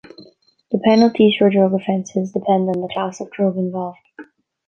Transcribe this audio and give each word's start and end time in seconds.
The 0.71 0.79
penalties 0.79 1.35
for 1.37 1.51
drug 1.51 1.75
offences 1.75 2.31
depend 2.31 2.67
on 2.69 2.81
the 2.81 2.89
class 2.91 3.21
of 3.21 3.29
drug 3.29 3.55
involved. 3.55 3.99